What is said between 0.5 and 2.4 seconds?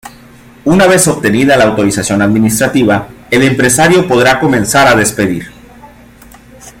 Una vez obtenida la autorización